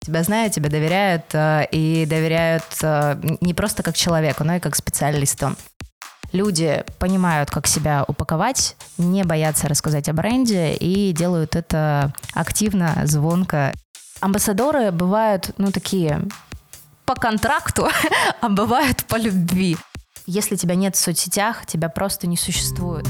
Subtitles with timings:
[0.00, 4.74] Тебя знают, тебе доверяют э, и доверяют э, не просто как человеку, но и как
[4.74, 5.54] специалисту.
[6.32, 13.74] Люди понимают, как себя упаковать, не боятся рассказать о бренде и делают это активно, звонко.
[14.20, 16.22] Амбассадоры бывают, ну, такие
[17.04, 17.88] по контракту,
[18.40, 19.76] а бывают по любви.
[20.26, 23.06] Если тебя нет в соцсетях, тебя просто не существует.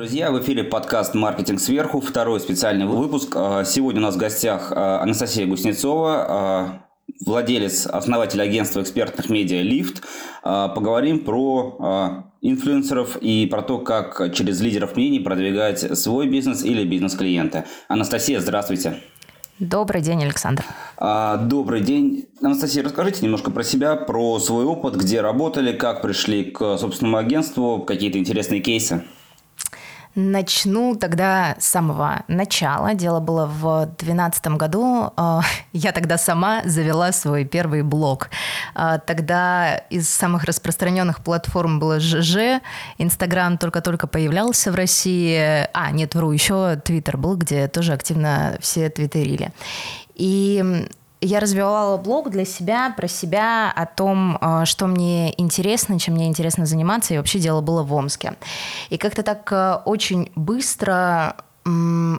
[0.00, 0.30] Друзья!
[0.30, 3.34] В эфире подкаст «Маркетинг сверху», второй специальный выпуск.
[3.36, 6.82] А, сегодня у нас в гостях а, Анастасия Гуснецова, а,
[7.26, 10.02] владелец, основатель агентства экспертных медиа «Лифт».
[10.42, 17.14] Поговорим про инфлюенсеров и про то, как через лидеров мнений продвигать свой бизнес или бизнес
[17.14, 17.66] клиента.
[17.88, 19.00] Анастасия, здравствуйте!
[19.58, 20.64] Добрый день, Александр.
[20.98, 22.24] Добрый день.
[22.40, 27.82] Анастасия, расскажите немножко про себя, про свой опыт, где работали, как пришли к собственному агентству,
[27.82, 29.04] какие-то интересные кейсы.
[30.16, 32.94] Начну тогда с самого начала.
[32.94, 35.12] Дело было в 2012 году.
[35.16, 38.28] А, я тогда сама завела свой первый блог.
[38.74, 42.60] А, тогда из самых распространенных платформ было ЖЖ.
[42.98, 45.68] Инстаграм только-только появлялся в России.
[45.72, 49.52] А, нет, вру, еще Твиттер был, где тоже активно все твиттерили.
[50.16, 50.88] И
[51.20, 56.26] я развивала блог для себя, про себя, о том, э, что мне интересно, чем мне
[56.26, 58.34] интересно заниматься, и вообще дело было в Омске.
[58.88, 61.36] И как-то так э, очень быстро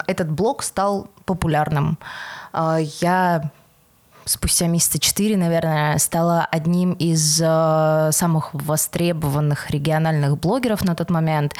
[0.05, 1.97] этот блог стал популярным.
[2.53, 3.51] Э, я
[4.25, 11.53] спустя месяца четыре, наверное, стала одним из э, самых востребованных региональных блогеров на тот момент.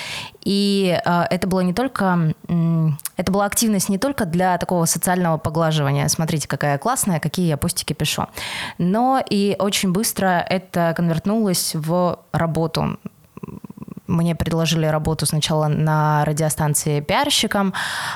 [0.44, 5.38] И э, это было не только, э, это была активность не только для такого социального
[5.38, 8.28] поглаживания, смотрите, какая классная, какие я постики пишу,
[8.78, 12.98] но и очень быстро это конвертнулось в работу
[14.12, 17.73] мне предложили работу сначала на радиостанции пиарщиком,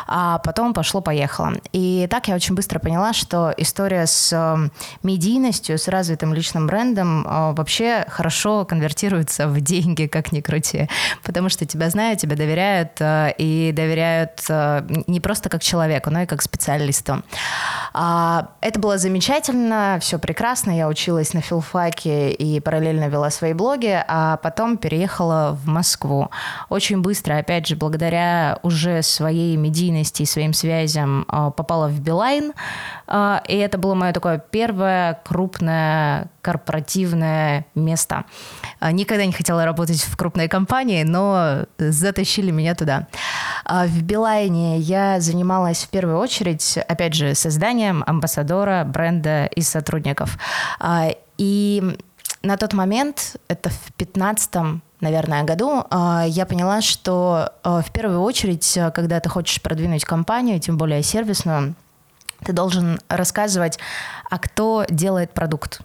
[0.08, 1.54] а потом пошло-поехало.
[1.72, 4.70] И так я очень быстро поняла, что история с э,
[5.04, 10.90] медийностью, с развитым личным брендом э, вообще хорошо конвертируется в деньги, как ни крути.
[11.24, 14.44] Потому что тебя знают, тебя доверяют, э, и доверяют
[15.08, 17.24] не просто как человеку, но и как специалисту.
[17.94, 20.72] А, это было замечательно, все прекрасно.
[20.72, 26.32] Я училась на филфаке и параллельно вела свои блоги, а потом переехала в Москву Москву.
[26.70, 32.54] Очень быстро, опять же, благодаря уже своей медийности и своим связям а, попала в Билайн.
[33.06, 38.26] А, и это было мое такое первое крупное корпоративное место.
[38.80, 43.08] А, никогда не хотела работать в крупной компании, но затащили меня туда.
[43.64, 50.40] В Билайне я занималась в первую очередь, опять же, созданием амбассадора, бренда и сотрудников.
[51.38, 51.96] И
[52.46, 58.22] на тот момент, это в 15 наверное, году, а, я поняла, что а, в первую
[58.22, 61.76] очередь, а, когда ты хочешь продвинуть компанию, тем более сервисную,
[62.44, 63.80] ты должен рассказывать,
[64.30, 65.80] а кто делает продукт,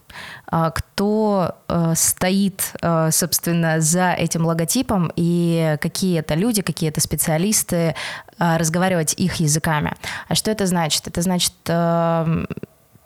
[0.74, 1.54] кто
[1.94, 2.74] стоит,
[3.12, 7.94] собственно, за этим логотипом и какие это люди, какие это специалисты,
[8.36, 9.94] разговаривать их языками.
[10.28, 11.06] А что это значит?
[11.06, 11.54] Это значит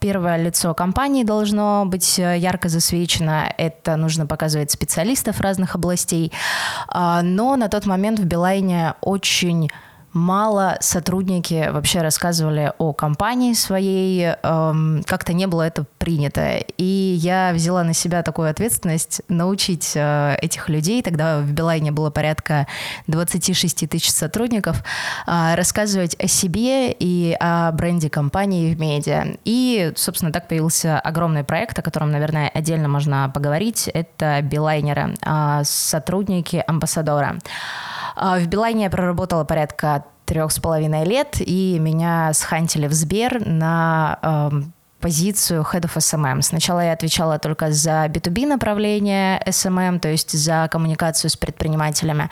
[0.04, 3.50] первое лицо компании должно быть э, ярко засвечено.
[3.56, 6.31] Это нужно показывать специалистов разных областей.
[6.88, 9.70] А, но на тот момент в Билайне очень
[10.14, 16.58] мало сотрудники вообще рассказывали о компании своей, эм, как-то не было это принято.
[16.78, 22.10] И я взяла на себя такую ответственность научить э, этих людей, тогда в Билайне было
[22.10, 22.66] порядка
[23.08, 24.82] 26 тысяч сотрудников,
[25.26, 29.36] э, рассказывать о себе и о бренде компании в медиа.
[29.44, 33.88] И, собственно, так появился огромный проект, о котором, наверное, отдельно можно поговорить.
[33.92, 37.38] Это Билайнеры, э, сотрудники амбассадора.
[38.14, 43.47] А, в Билайне я проработала порядка трех с половиной лет, и меня схантили в Сбер
[43.47, 44.50] на э,
[45.04, 46.41] позицию Head of SMM.
[46.41, 52.30] Сначала я отвечала только за B2B направление SMM, то есть за коммуникацию с предпринимателями,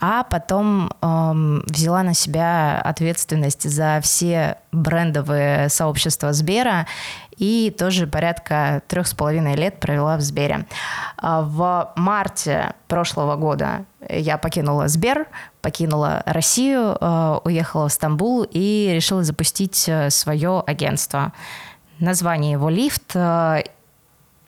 [0.00, 6.86] а потом эм, взяла на себя ответственность за все брендовые сообщества Сбера
[7.36, 10.66] и тоже порядка трех с половиной лет провела в Сбере.
[11.16, 15.26] А, в марте прошлого года я покинула Сбер,
[15.62, 21.32] покинула Россию, а, уехала в Стамбул и решила запустить э, свое агентство.
[21.98, 23.14] Название его «Лифт»,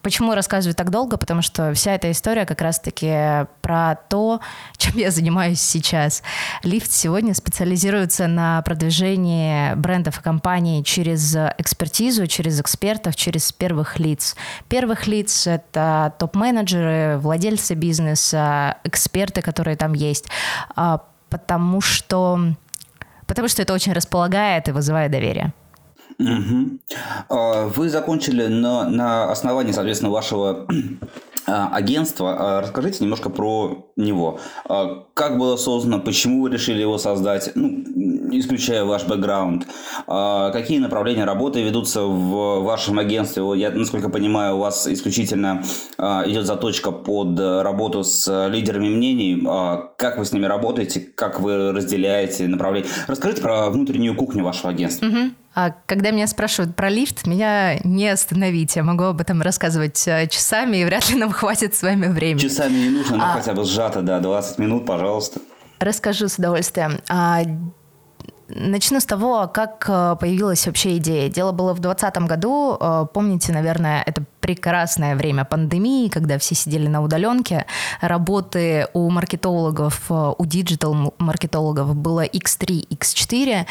[0.06, 1.16] Почему рассказываю так долго?
[1.16, 4.40] Потому что вся эта история как раз-таки про то,
[4.76, 6.22] чем я занимаюсь сейчас.
[6.62, 14.36] Лифт сегодня специализируется на продвижении брендов и компаний через экспертизу, через экспертов, через первых лиц.
[14.68, 20.26] Первых лиц— это топ-менеджеры, владельцы бизнеса, эксперты, которые там есть.
[20.76, 22.38] А потому что,
[23.26, 25.52] потому что это очень располагает и вызывает доверие.
[26.18, 27.70] Угу.
[27.74, 30.66] Вы закончили на, на основании, соответственно, вашего
[31.46, 32.36] а, агентства.
[32.38, 34.40] А, расскажите немножко про него.
[35.14, 37.84] Как было создано, почему вы решили его создать, ну,
[38.30, 39.66] исключая ваш бэкграунд.
[40.06, 43.42] Какие направления работы ведутся в вашем агентстве?
[43.56, 45.62] Я, насколько понимаю, у вас исключительно
[45.98, 49.42] идет заточка под работу с лидерами мнений.
[49.96, 51.00] Как вы с ними работаете?
[51.00, 52.88] Как вы разделяете направления?
[53.06, 55.06] Расскажите про внутреннюю кухню вашего агентства.
[55.06, 55.18] Угу.
[55.58, 58.76] А когда меня спрашивают про лифт, меня не остановить.
[58.76, 59.96] Я могу об этом рассказывать
[60.30, 62.40] часами, и вряд ли нам хватит с вами времени.
[62.40, 63.32] Часами не нужно, но а...
[63.32, 65.40] хотя бы сжато, да, 20 минут, пожалуйста.
[65.78, 66.98] Расскажу с удовольствием.
[68.48, 71.28] Начну с того, как э, появилась вообще идея.
[71.28, 72.76] Дело было в 2020 году.
[72.80, 77.66] Э, помните, наверное, это прекрасное время пандемии, когда все сидели на удаленке.
[78.00, 83.66] Работы у маркетологов, у диджитал-маркетологов было X3, X4.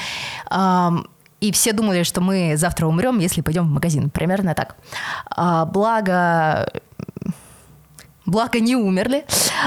[1.42, 4.10] И все думали, что мы завтра умрем, если пойдем в магазин.
[4.10, 4.76] Примерно так.
[5.30, 6.72] А, благо,
[8.26, 9.24] Благо не умерли,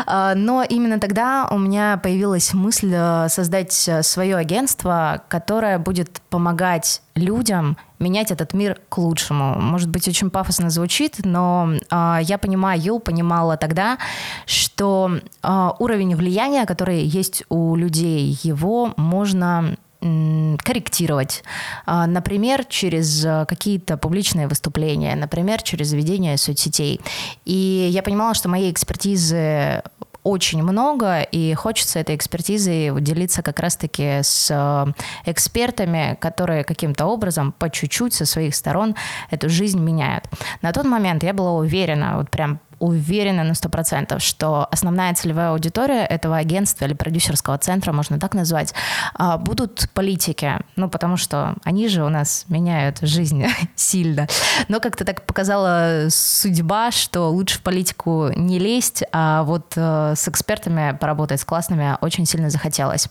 [0.06, 6.20] а, но именно тогда у меня появилась мысль э, создать э, свое агентство, которое будет
[6.28, 9.60] помогать людям менять этот мир к лучшему.
[9.60, 13.99] Может быть, очень пафосно звучит, но э, я понимаю, понимала тогда,
[14.44, 15.12] что
[15.43, 21.43] э, уровень влияния, который есть у людей, его можно корректировать.
[21.85, 27.00] А, например, через э, какие-то публичные выступления, например, через ведение соцсетей.
[27.45, 29.83] И я понимала, что моей экспертизы
[30.23, 34.93] очень много, и хочется этой экспертизой делиться как раз-таки с э,
[35.31, 38.95] экспертами, которые каким-то образом по чуть-чуть со своих сторон
[39.31, 40.25] эту жизнь меняют.
[40.62, 46.04] На тот момент я была уверена, вот прям уверена на 100%, что основная целевая аудитория
[46.04, 48.75] этого агентства или продюсерского центра, можно так назвать,
[49.14, 50.58] а, будут политики.
[50.76, 53.44] Ну, потому что они же у нас меняют жизнь
[53.75, 54.26] сильно.
[54.69, 60.28] Но как-то так показала судьба, что лучше в политику не лезть, а вот э, с
[60.28, 63.08] экспертами поработать, с классными очень сильно захотелось.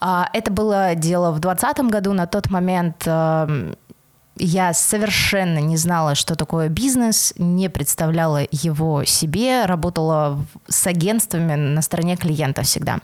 [0.00, 2.12] А, это было дело в 2020 году.
[2.12, 3.76] На тот момент эм,
[4.36, 11.82] я совершенно не знала, что такое бизнес, не представляла его себе, работала с агентствами на
[11.82, 12.98] стороне клиента всегда.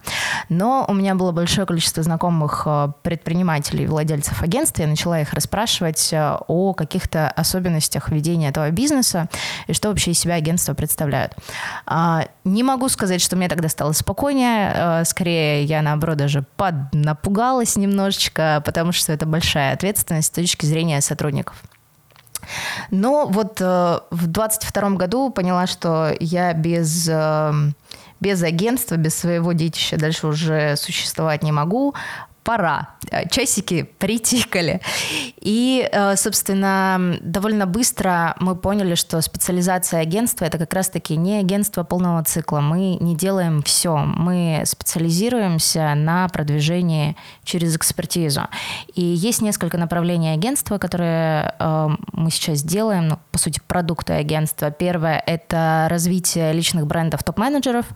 [0.48, 6.12] Но у меня было большое количество знакомых э, предпринимателей, владельцев агентства, я начала их расспрашивать
[6.12, 9.28] э, о каких-то особенностях ведения этого бизнеса
[9.68, 11.34] и что вообще из себя агентства представляют.
[11.86, 17.76] А, не могу сказать, что мне тогда стало спокойнее, э, скорее я наоборот даже поднапугалась
[17.76, 21.62] немножечко, потому что это большая ответственность с точки зрения сотрудничества сотрудников.
[22.90, 27.52] Но вот э, в 22 году поняла, что я без, э,
[28.20, 31.94] без агентства, без своего детища дальше уже существовать не могу
[32.42, 32.90] пора.
[33.10, 34.80] Э, часики притикали.
[35.40, 41.84] И, э, собственно, довольно быстро мы поняли, что специализация агентства– это как раз-таки не агентство
[41.84, 42.60] полного цикла.
[42.60, 43.96] Мы не делаем все.
[43.96, 48.42] Мы специализируемся на продвижении через экспертизу.
[48.94, 54.70] И есть несколько направлений агентства, которые э, мы сейчас делаем, ну, по сути, продукты агентства.
[54.70, 57.86] Первое– это развитие личных брендов топ-менеджеров,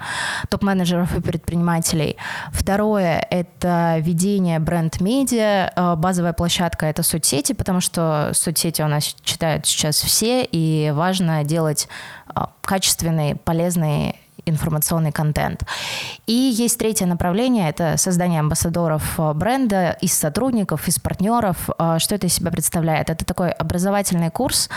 [0.51, 2.17] топ-менеджеров и предпринимателей.
[2.53, 5.73] Второе– это ведение ведение бренд-медиа.
[5.75, 11.45] Э, базовая площадка— это соцсети, потому что соцсети у нас читают сейчас все, и важно
[11.45, 11.89] делать
[12.35, 15.65] э, качественный, полезный информационный контент.
[16.27, 21.71] И есть третье направление, это создание амбассадоров э, бренда из сотрудников, из партнеров.
[21.79, 23.11] Э, что это из себя представляет?
[23.11, 24.69] Это такой образовательный курс,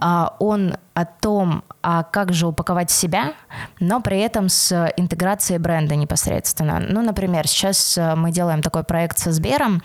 [0.00, 3.32] э, он о том, а как же упаковать себя,
[3.80, 6.78] но при этом с интеграцией бренда непосредственно.
[6.78, 9.82] Ну, например, сейчас мы делаем такой проект со Сбером.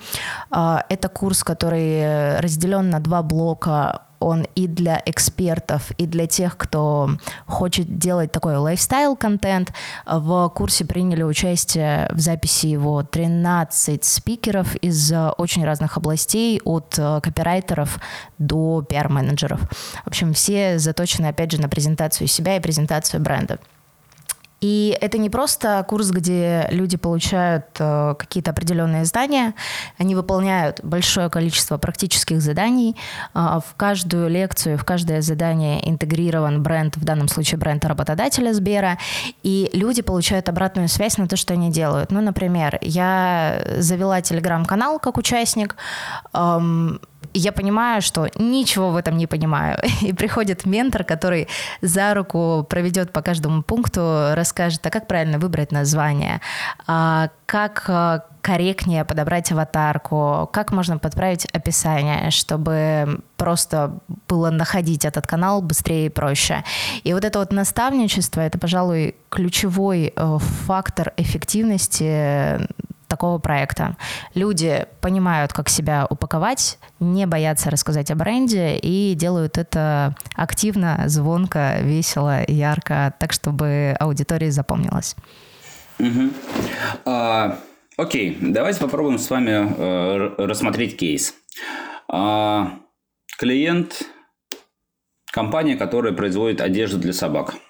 [0.51, 7.12] Это курс, который разделен на два блока он и для экспертов, и для тех, кто
[7.46, 9.74] хочет делать такой лайфстайл-контент.
[10.06, 17.20] В курсе приняли участие в записи его 13 спикеров из очень разных областей, от э,
[17.22, 18.00] копирайтеров
[18.38, 19.62] до пиар-менеджеров.
[20.04, 23.60] В общем, все заточены, опять же, на презентацию себя и презентацию бренда.
[24.62, 29.54] И это не просто курс, где люди получают э, какие-то определенные знания,
[29.98, 32.96] они выполняют большое количество практических заданий.
[33.34, 38.98] Э, в каждую лекцию, в каждое задание интегрирован бренд, в данном случае бренд работодателя Сбера,
[39.44, 42.12] и люди получают обратную связь на то, что они делают.
[42.12, 45.75] Ну, например, я завела телеграм-канал как участник,
[46.34, 47.00] эм,
[47.33, 49.77] я понимаю, что ничего в этом не понимаю.
[50.01, 51.48] И приходит ментор, который
[51.81, 56.41] за руку проведет по каждому пункту, расскажет, а как правильно выбрать название,
[56.88, 65.27] а как а, корректнее подобрать аватарку, как можно подправить описание, чтобы просто было находить этот
[65.27, 66.63] канал быстрее и проще.
[67.03, 72.67] И вот это вот наставничество, это, пожалуй, ключевой э, фактор эффективности
[73.10, 73.98] такого проекта.
[74.36, 81.80] Люди понимают, как себя упаковать, не боятся рассказать о бренде и делают это активно, звонко,
[81.82, 85.16] весело, ярко, так, чтобы аудитория запомнилась.
[86.00, 86.30] Угу.
[87.06, 87.60] А,
[87.98, 91.34] окей, давайте попробуем с вами э, рассмотреть кейс.
[92.08, 92.80] А,
[93.38, 94.04] клиент–
[95.32, 97.56] компания, которая производит одежду для собак–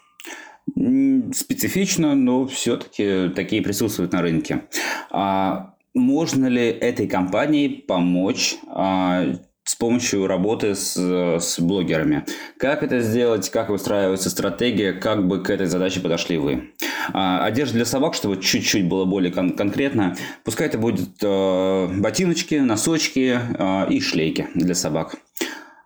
[1.33, 4.63] специфично, но все-таки такие присутствуют на рынке.
[5.12, 9.36] А можно ли этой компании помочь а,
[9.69, 12.25] с помощью работы с, с блогерами.
[12.57, 16.74] Как это сделать, как выстраивается стратегия, как бы к этой задаче подошли вы.
[17.13, 22.55] А, одежда для собак, чтобы чуть-чуть было более кон- конкретно, пускай это будет э, ботиночки,
[22.55, 25.17] носочки э, и шлейки для собак.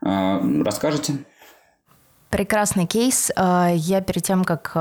[0.01, 1.15] Э, расскажете?
[2.29, 3.31] Прекрасный кейс.
[3.35, 4.75] Я перед тем, как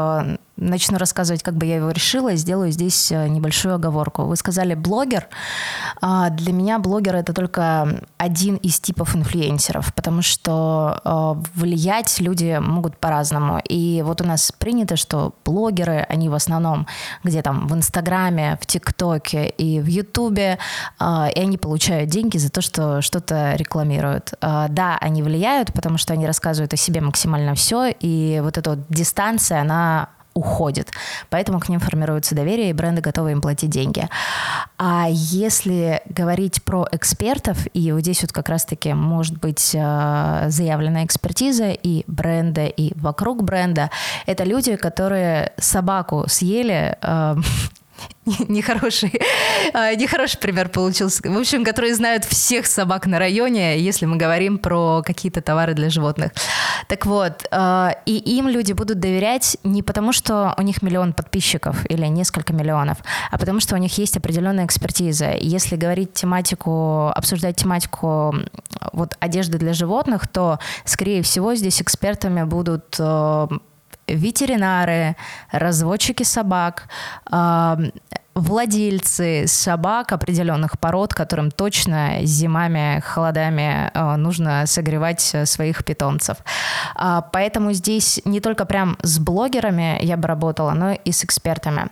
[0.68, 4.24] начну рассказывать, как бы я его решила, сделаю здесь э, небольшую оговорку.
[4.24, 5.28] Вы сказали блогер.
[6.00, 12.58] А, для меня блогер это только один из типов инфлюенсеров, потому что э, влиять люди
[12.60, 13.60] могут по-разному.
[13.68, 16.86] И вот у нас принято, что блогеры, они в основном
[17.24, 20.58] где там в Инстаграме, в ТикТоке и в Ютубе,
[20.98, 24.34] а, и они получают деньги за то, что что-то рекламируют.
[24.40, 28.70] А, да, они влияют, потому что они рассказывают о себе максимально все, и вот эта
[28.70, 30.90] вот дистанция, она уходит.
[31.30, 34.08] Поэтому к ним формируется доверие, и бренды готовы им платить деньги.
[34.78, 41.04] А если говорить про экспертов, и вот здесь вот как раз-таки может быть э, заявлена
[41.04, 43.90] экспертиза и бренда, и вокруг бренда,
[44.26, 47.36] это люди, которые собаку съели, э,
[48.48, 49.12] нехороший,
[49.72, 51.22] а, нехороший пример получился.
[51.28, 55.90] В общем, которые знают всех собак на районе, если мы говорим про какие-то товары для
[55.90, 56.32] животных.
[56.88, 61.84] Так вот, а, и им люди будут доверять не потому, что у них миллион подписчиков
[61.90, 62.98] или несколько миллионов,
[63.30, 65.32] а потому что у них есть определенная экспертиза.
[65.38, 68.34] Если говорить тематику, обсуждать тематику
[68.92, 73.48] вот одежды для животных, то, скорее всего, здесь экспертами будут а,
[74.06, 75.16] ветеринары,
[75.50, 76.88] разводчики собак,
[78.34, 86.38] владельцы собак определенных пород, которым точно зимами, холодами э, нужно согревать э, своих питомцев.
[86.94, 91.88] А, поэтому здесь не только прям с блогерами я бы работала, но и с экспертами.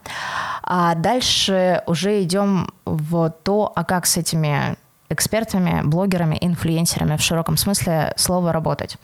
[0.63, 4.77] А дальше уже идем в то, а как с этими
[5.11, 8.97] экспертами, блогерами, инфлюенсерами в широком смысле слова работать.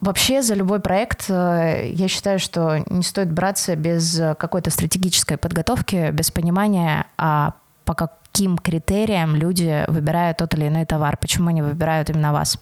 [0.00, 6.10] Вообще за любой проект э, я считаю, что не стоит браться без какой-то стратегической подготовки,
[6.12, 7.94] без понимания, а по
[8.38, 12.56] каким критериям люди выбирают тот или иной товар, почему они выбирают именно вас.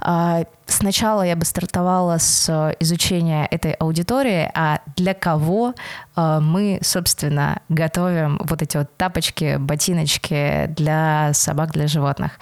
[0.00, 5.74] А, сначала я бы стартовала с э, изучения этой аудитории, а для кого
[6.16, 12.32] э, мы, собственно, готовим вот эти вот тапочки, ботиночки для собак, для животных.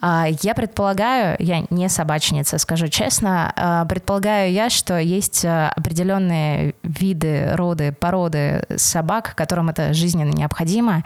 [0.00, 6.74] А, я предполагаю, я не собачница, скажу честно, а, предполагаю я, что есть э, определенные
[6.82, 11.04] виды, роды, породы собак, которым это жизненно необходимо,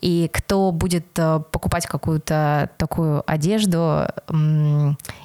[0.00, 4.06] и кто будет покупать какую-то такую одежду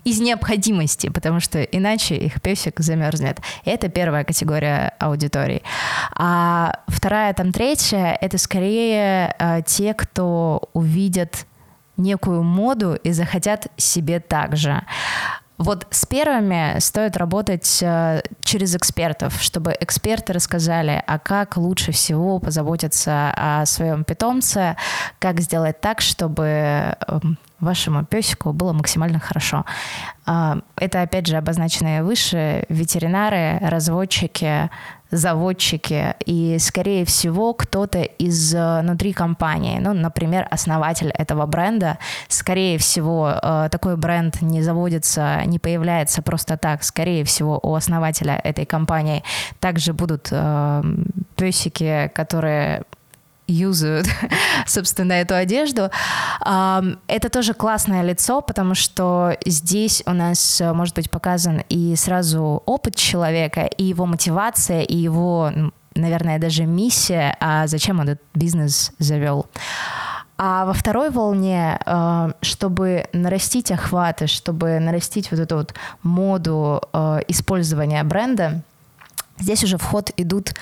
[0.03, 3.39] из необходимости, потому что иначе их песик замерзнет.
[3.65, 5.63] Это первая категория аудитории.
[6.15, 11.45] А вторая, там третья, это скорее э, те, кто увидят
[11.97, 14.83] некую моду и захотят себе так же.
[15.59, 22.39] Вот с первыми стоит работать э, через экспертов, чтобы эксперты рассказали, а как лучше всего
[22.39, 24.77] позаботиться о своем питомце,
[25.19, 29.65] как сделать так, чтобы эм, вашему песику было максимально хорошо.
[30.25, 34.69] А, это, опять же, обозначенные выше ветеринары, разводчики,
[35.11, 41.97] заводчики и, скорее всего, кто-то из э, внутри компании, ну, например, основатель этого бренда.
[42.27, 46.83] Скорее всего, э, такой бренд не заводится, не появляется просто так.
[46.83, 49.23] Скорее всего, у основателя этой компании
[49.59, 50.83] также будут э,
[51.35, 52.83] песики, которые
[53.49, 54.07] юзают,
[54.65, 55.89] собственно, эту одежду.
[56.41, 62.63] Это тоже классное лицо, потому что здесь у нас э, может быть показан и сразу
[62.65, 65.51] опыт человека, и его мотивация, и его,
[65.95, 69.47] наверное, даже миссия, а зачем он этот бизнес завел.
[70.37, 77.19] А во второй волне, э, чтобы нарастить охваты, чтобы нарастить вот эту вот моду э,
[77.27, 78.61] использования бренда,
[79.37, 80.53] здесь уже в ход идут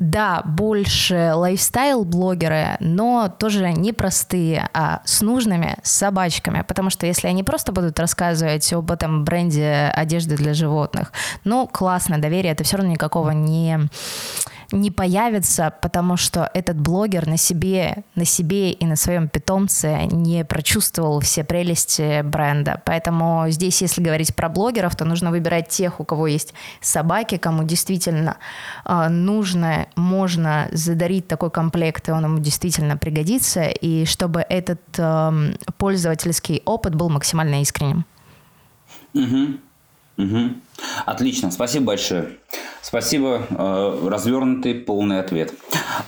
[0.00, 6.62] да, больше лайфстайл-блогеры, но тоже не простые, а с нужными собачками.
[6.66, 11.12] Потому что если они просто будут рассказывать об этом бренде одежды для животных,
[11.44, 13.78] ну, классно, доверие это все равно никакого не
[14.72, 20.44] не появится, потому что этот блогер на себе, на себе и на своем питомце не
[20.44, 22.80] прочувствовал все прелести бренда.
[22.84, 27.64] Поэтому здесь, если говорить про блогеров, то нужно выбирать тех, у кого есть собаки, кому
[27.64, 28.36] действительно
[28.84, 35.54] э, нужно, можно задарить такой комплект, и он ему действительно пригодится, и чтобы этот э,
[35.78, 38.04] пользовательский опыт был максимально искренним.
[39.14, 39.69] Угу.
[40.20, 40.54] Угу.
[41.06, 42.36] Отлично, спасибо большое.
[42.82, 45.54] Спасибо, э, развернутый полный ответ.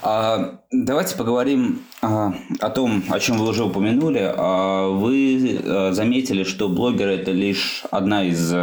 [0.03, 4.33] А, давайте поговорим а, о том, о чем вы уже упомянули.
[4.35, 8.55] А, вы э, заметили, что блогеры это лишь одна из,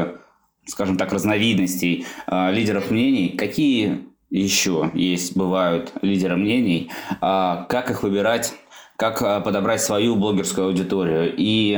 [0.65, 3.29] скажем так, разновидностей лидеров мнений.
[3.29, 6.91] Какие еще есть, бывают лидеры мнений?
[7.19, 8.53] Как их выбирать?
[8.95, 11.33] Как подобрать свою блогерскую аудиторию?
[11.35, 11.73] И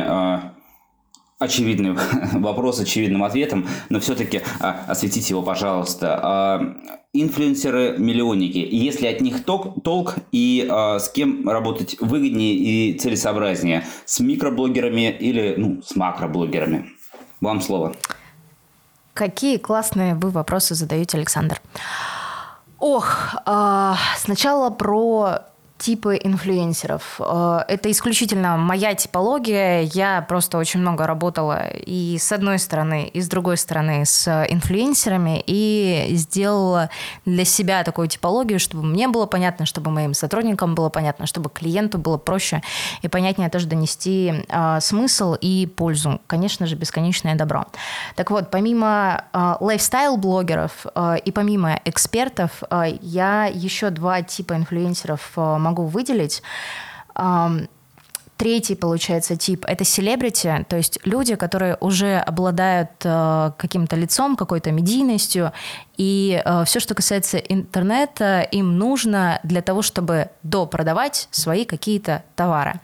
[1.42, 1.98] очевидный
[2.34, 6.20] вопрос очевидным ответом, но все-таки а, осветите его, пожалуйста.
[6.22, 6.76] А,
[7.14, 13.86] инфлюенсеры-миллионники, есть ли от них ток, толк и а, с кем работать выгоднее и целесообразнее?
[14.06, 16.90] С микроблогерами или ну, с макроблогерами?
[17.42, 17.94] Вам слово.
[19.14, 21.60] Какие классные вы вопросы задаете, Александр.
[22.80, 25.42] Ох, э, сначала про
[25.82, 27.20] типы инфлюенсеров.
[27.20, 29.82] Э, это исключительно моя типология.
[29.82, 35.44] Я просто очень много работала и с одной стороны, и с другой стороны с инфлюенсерами
[35.48, 36.90] и сделала
[37.26, 41.98] для себя такую типологию, чтобы мне было понятно, чтобы моим сотрудникам было понятно, чтобы клиенту
[41.98, 42.62] было проще
[43.02, 46.22] и понятнее тоже донести э, смысл и пользу.
[46.28, 47.66] Конечно же, бесконечное добро.
[48.16, 50.86] Так вот, помимо э, лайфстайл-блогеров
[51.26, 52.64] и помимо экспертов,
[53.02, 56.44] я еще два типа инфлюенсеров могу могу выделить.
[58.42, 64.72] Третий, получается, тип– это селебрити, то есть люди, которые уже обладают э, каким-то лицом, какой-то
[64.72, 65.52] медийностью,
[65.96, 72.80] и э, все, что касается интернета, им нужно для того, чтобы допродавать свои какие-то товары.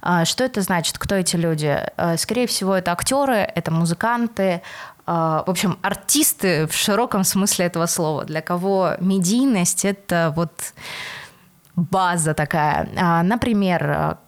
[0.00, 0.96] Э, что это значит?
[0.98, 1.78] Кто эти люди?
[1.98, 4.62] Э, скорее всего, это актеры, это музыканты,
[5.04, 10.52] в общем, артисты в широком смысле этого слова, для кого медийность– это вот
[11.76, 12.88] база такая.
[12.96, 14.18] А, например,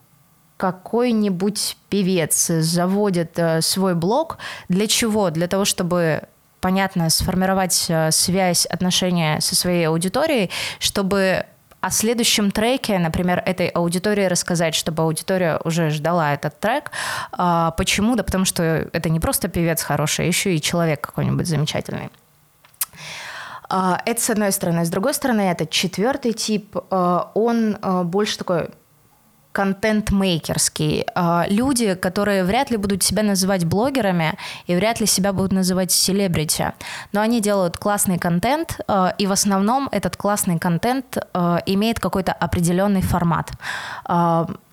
[0.57, 4.39] какой-нибудь певец заводит э, свой блог.
[4.69, 5.31] Для чего?
[5.31, 6.23] Для того, чтобы
[6.61, 11.45] понятно, сформировать э, связь, отношения со своей аудиторией, чтобы
[11.83, 16.91] о следующем треке, например, этой аудитории рассказать, чтобы аудитория уже ждала этот трек.
[17.33, 18.17] А, почему?
[18.17, 22.11] Да потому что это не просто певец хороший, а еще и человек какой-нибудь замечательный.
[23.77, 24.85] А, это с одной стороны.
[24.85, 26.77] С другой стороны, это четвертый тип.
[26.91, 28.69] А, он а, больше такой
[29.51, 31.07] контент-мейкерский.
[31.49, 36.73] Люди, которые вряд ли будут себя называть блогерами и вряд ли себя будут называть селебрити,
[37.13, 38.81] но они делают классный контент,
[39.17, 41.19] и в основном этот классный контент
[41.67, 43.53] имеет какой-то определенный формат.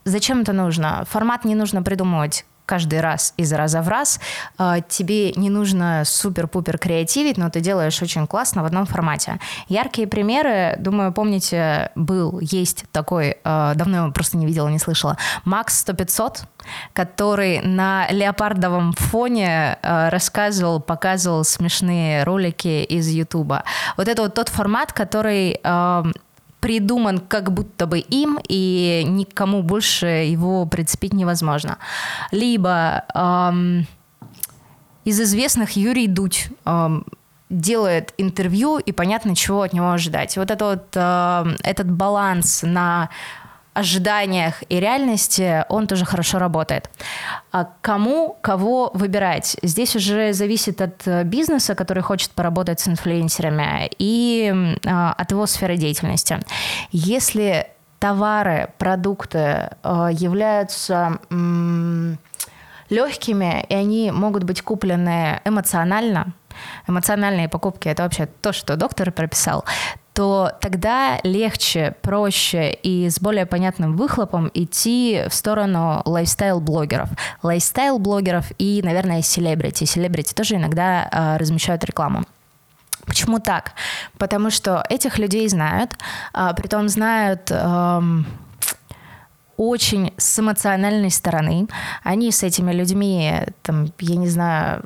[0.03, 1.05] Зачем это нужно?
[1.07, 4.21] Формат не нужно придумывать каждый раз из раза в раз.
[4.57, 9.39] А, тебе не нужно супер-пупер креативить, но ты делаешь очень классно в одном формате.
[9.67, 15.17] Яркие примеры, думаю, помните, был, есть такой, а, давно его просто не видела, не слышала,
[15.43, 16.43] Макс 100-500,
[16.93, 23.65] который на леопардовом фоне а, рассказывал, показывал смешные ролики из Ютуба.
[23.97, 25.59] Вот это вот тот формат, который
[26.61, 31.77] придуман как будто бы им, и никому больше его прицепить невозможно.
[32.31, 33.87] Либо эм,
[35.03, 37.05] из известных Юрий Дудь эм,
[37.49, 40.37] делает интервью, и понятно, чего от него ожидать.
[40.37, 43.09] Вот это вот, э, этот баланс на
[43.73, 46.89] ожиданиях и реальности он тоже хорошо работает.
[47.51, 49.57] А кому кого выбирать?
[49.61, 55.45] Здесь уже зависит от э, бизнеса, который хочет поработать с инфлюенсерами, и а, от его
[55.45, 56.39] сферы деятельности.
[56.91, 57.67] Если
[57.99, 62.17] товары, продукты а, являются м,
[62.89, 66.33] легкими, и они могут быть куплены эмоционально,
[66.87, 69.65] эмоциональные покупки это вообще то, что доктор прописал,
[70.21, 77.09] то тогда легче, проще и с более понятным выхлопом идти в сторону лайфстайл-блогеров.
[77.41, 79.85] Лайфстайл-блогеров и, наверное, селебрити.
[79.85, 82.21] Селебрити тоже иногда э, размещают рекламу.
[83.07, 83.71] Почему так?
[84.19, 85.93] Потому что этих людей знают,
[86.35, 87.49] э, притом знают...
[87.49, 87.99] Э,
[89.57, 91.67] очень с эмоциональной стороны.
[92.03, 94.83] Они с этими людьми, там, я не знаю,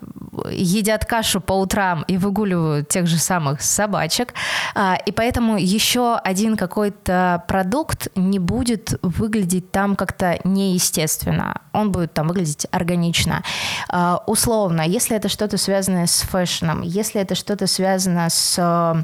[0.52, 4.34] едят кашу по утрам и выгуливают тех же самых собачек.
[4.74, 11.62] А, и поэтому еще один какой-то продукт не будет выглядеть там как-то неестественно.
[11.74, 13.44] Он будет там выглядеть органично.
[13.90, 19.04] А, условно, если это что-то связанное с фэшном, если это что-то связано с э,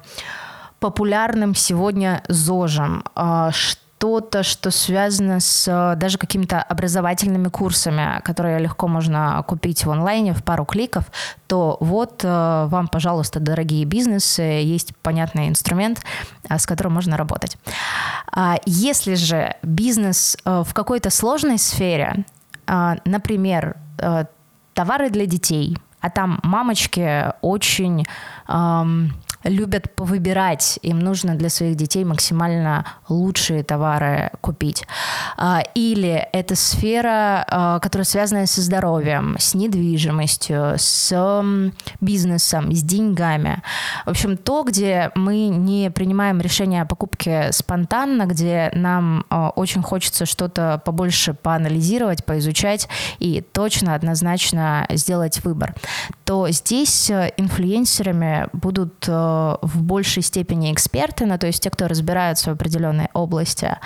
[0.79, 3.51] популярным сегодня ЗОЖем, а,
[4.01, 10.33] что-то, что связано с э, даже какими-то образовательными курсами, которые легко можно купить в онлайне
[10.33, 11.05] в пару кликов,
[11.45, 16.01] то вот э, вам, пожалуйста, дорогие бизнесы, есть понятный инструмент,
[16.49, 17.57] э, с которым можно работать.
[18.31, 22.25] А если же бизнес в какой-то сложной сфере,
[23.05, 23.75] например,
[24.73, 28.05] товары для детей, а там мамочки очень
[28.47, 30.79] эм, любят повыбирать.
[30.81, 34.85] Им нужно для своих детей максимально лучшие товары купить.
[35.37, 41.11] А, или это сфера, а, которая связана со здоровьем, с недвижимостью, с
[41.99, 43.61] бизнесом, с деньгами.
[44.05, 49.81] В общем, то, где мы не принимаем решение о покупке спонтанно, где нам а, очень
[49.81, 52.87] хочется что-то побольше поанализировать, поизучать
[53.19, 55.75] и точно, однозначно сделать выбор,
[56.23, 59.30] то здесь э, инфлюенсерами будут э,
[59.61, 63.77] в большей степени эксперты, ну, то есть те, кто разбираются в определенной области.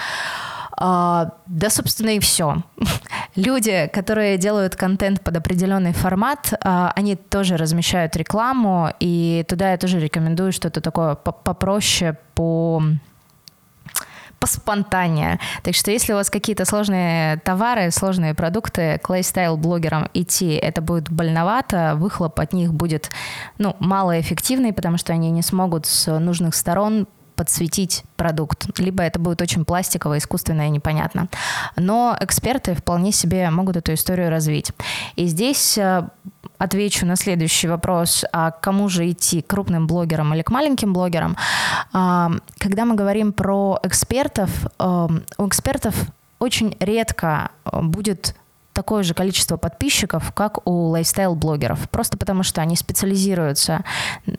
[0.78, 2.58] Uh, да, собственно, и все.
[3.36, 9.78] Люди, которые делают контент под определенный формат, uh, они тоже размещают рекламу, и туда я
[9.78, 12.84] тоже рекомендую что-то такое попроще, по
[14.46, 15.40] поспонтаннее.
[15.64, 21.10] Так что если у вас какие-то сложные товары, сложные продукты, к лайфстайл-блогерам идти, это будет
[21.10, 23.10] больновато, выхлоп от них будет
[23.58, 29.42] ну, малоэффективный, потому что они не смогут с нужных сторон подсветить продукт, либо это будет
[29.42, 31.28] очень пластиково, искусственно и непонятно.
[31.76, 34.72] Но эксперты вполне себе могут эту историю развить.
[35.16, 36.08] И здесь э,
[36.58, 41.36] отвечу на следующий вопрос, а кому же идти, крупным блогерам или к маленьким блогерам?
[41.94, 45.96] А, когда мы говорим про экспертов, э, у экспертов
[46.40, 48.36] очень редко э, будет
[48.76, 51.90] такое же количество подписчиков, как у лайфстайл-блогеров.
[51.90, 53.86] Просто потому, что они специализируются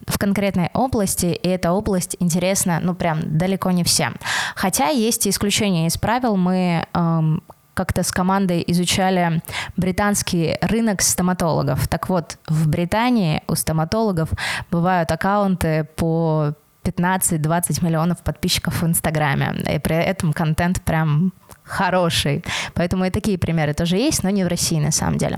[0.05, 4.15] в конкретной области, и эта область интересна, ну, прям далеко не всем.
[4.55, 6.37] Хотя есть и исключения из правил.
[6.37, 7.41] Мы эм,
[7.77, 9.43] как-то с командой изучали
[9.77, 11.87] британский рынок стоматологов.
[11.87, 14.29] Так вот, в Британии у стоматологов
[14.71, 19.53] бывают аккаунты по 15-20 миллионов подписчиков в Инстаграме.
[19.75, 21.31] И при этом контент прям
[21.63, 22.43] хороший.
[22.73, 25.37] Поэтому и такие примеры тоже есть, но не в России на самом деле.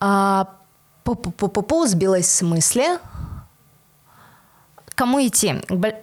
[0.00, 0.48] А,
[1.04, 2.98] Пу-пу-пу-пу, сбилась с мысли.
[4.96, 5.54] Кому идти?
[5.68, 5.94] К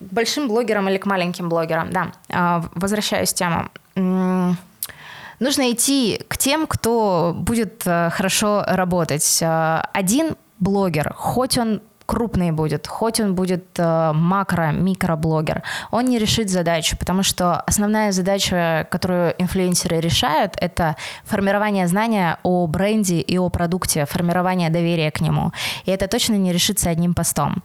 [0.00, 1.90] большим блогерам или к маленьким блогерам?
[1.90, 3.68] Да, а, возвращаюсь к тему.
[3.96, 9.38] Нужно идти к тем, кто будет э, хорошо работать.
[9.42, 16.18] Э, один блогер, хоть он крупный будет, хоть он будет э, макро, микроблогер, он не
[16.18, 23.38] решит задачу, потому что основная задача, которую инфлюенсеры решают, это формирование знания о бренде и
[23.38, 25.52] о продукте, формирование доверия к нему.
[25.84, 27.62] И это точно не решится одним постом.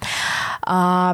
[0.66, 1.14] Э,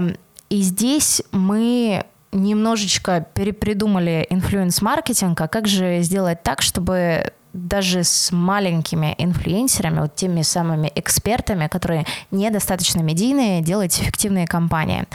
[0.49, 9.15] и здесь мы немножечко перепридумали инфлюенс-маркетинг, а как же сделать так, чтобы даже с маленькими
[9.17, 15.05] инфлюенсерами, вот теми самыми экспертами, которые недостаточно медийные, делать эффективные кампании.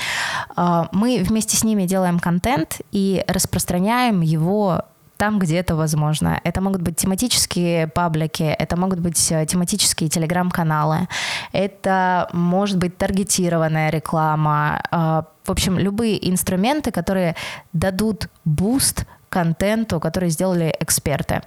[0.57, 4.85] А, мы вместе с ними делаем контент и распространяем его
[5.19, 6.41] там, где это возможно.
[6.45, 11.09] Это могут быть тематические паблики, это могут быть э, тематические телеграм-каналы,
[11.53, 15.27] это может быть таргетированная реклама.
[15.51, 17.35] В общем, любые инструменты, которые
[17.73, 21.43] дадут буст контенту, который сделали эксперты.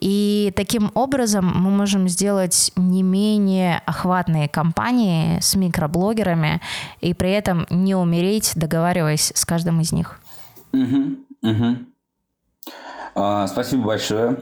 [0.00, 6.62] И таким образом мы можем сделать не менее охватные кампании с микроблогерами
[7.02, 10.18] и при этом не умереть, договариваясь с каждым из них.
[10.72, 11.76] Угу, угу.
[13.14, 14.38] А, спасибо большое.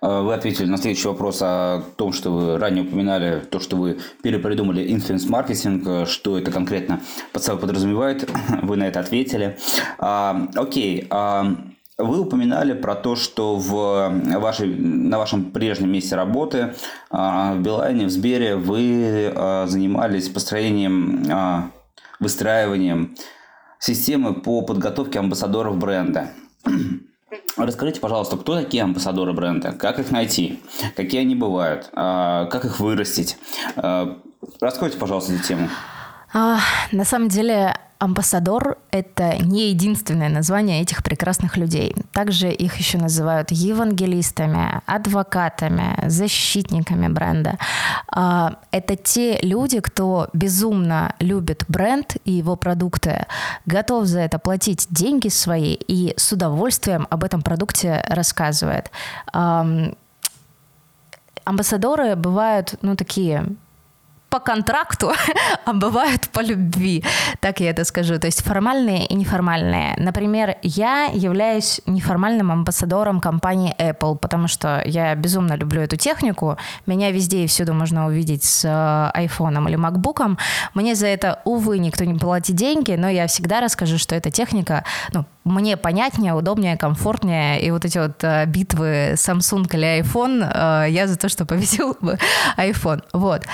[0.00, 3.98] А, вы ответили на следующий вопрос о том, что вы ранее упоминали, то, что вы
[4.22, 7.00] перепридумали инфлюенс-маркетинг, что это конкретно
[7.32, 8.28] под собой подразумевает.
[8.62, 9.58] Вы на это ответили.
[9.98, 11.06] А, окей.
[11.10, 11.56] А,
[12.02, 16.74] вы упоминали про то, что в вашей, на вашем прежнем месте работы
[17.10, 21.70] а, в Билайне, в Сбере вы а, занимались построением, а,
[22.18, 23.16] выстраиванием
[23.78, 26.30] системы по подготовке амбассадоров бренда.
[27.56, 29.72] Расскажите, пожалуйста, кто такие амбассадоры бренда?
[29.72, 30.60] Как их найти?
[30.96, 31.88] Какие они бывают?
[31.92, 33.38] Как их вырастить?
[34.60, 35.68] Раскройте, пожалуйста, эту тему.
[36.32, 36.58] А,
[36.92, 41.94] на самом деле Амбассадор– это не единственное название этих прекрасных людей.
[42.12, 47.58] Также их еще называют евангелистами, адвокатами, защитниками бренда.
[48.08, 53.26] А, это те люди, кто безумно любит бренд и его продукты,
[53.66, 58.90] готов за это платить деньги свои и с удовольствием об этом продукте рассказывает.
[61.44, 63.56] Амбассадоры бывают, ну, такие
[64.30, 65.12] по контракту,
[65.64, 67.04] а бывают по любви,
[67.40, 68.18] так я это скажу.
[68.18, 69.94] То есть формальные и неформальные.
[69.98, 76.56] Например, я являюсь неформальным амбассадором компании Apple, потому что я безумно люблю эту технику.
[76.86, 80.38] Меня везде и всюду можно увидеть с э, iPhone или MacBook.
[80.74, 84.84] Мне за это, увы, никто не платит деньги, но я всегда расскажу, что эта техника,
[85.12, 87.60] ну, мне понятнее, удобнее, комфортнее.
[87.62, 91.96] И вот эти вот э, битвы Samsung или iPhone, э, я за то, что победил
[92.00, 92.18] бы
[92.56, 93.02] iPhone.
[93.12, 93.44] Вот.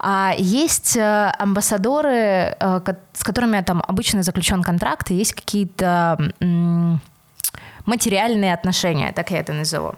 [0.00, 2.80] А есть э, амбассадоры, э,
[3.12, 6.18] с которыми там обычно заключен контракт, и есть какие-то
[7.86, 9.94] материальные отношения, так я это назову.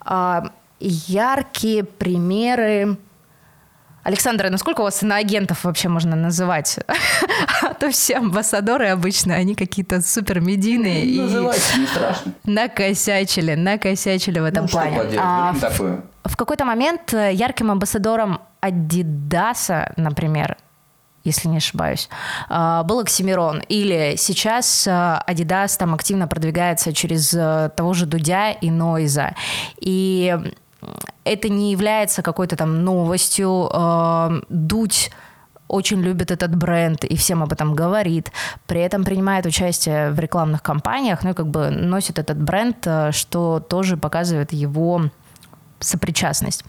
[0.00, 2.96] А, яркие примеры
[4.02, 6.78] Александра, насколько у вас иноагентов вообще можно называть?
[7.62, 11.04] А то все амбассадоры обычно, они какие-то супер медийные.
[11.04, 12.32] и не страшно.
[12.44, 14.96] Накосячили, накосячили в этом ну, плане.
[14.96, 16.02] Что поделать, а, такое.
[16.24, 20.56] В какой-то момент э, ярким амбассадором Адидаса, например,
[21.24, 22.08] если не ошибаюсь,
[22.50, 23.62] э, был Оксимирон.
[23.68, 25.20] Или сейчас э,
[25.78, 27.30] там активно продвигается через
[27.76, 29.34] того же Дудя и Нойза.
[29.80, 30.36] И
[31.24, 33.70] это не является какой-то там новостью.
[33.72, 35.10] Э, Дудь
[35.68, 38.30] очень любит этот бренд и всем об этом говорит,
[38.66, 43.12] при этом принимает участие в рекламных кампаниях, ну и как бы носит этот бренд, э,
[43.12, 45.10] что тоже показывает его
[45.80, 46.64] сопричастность.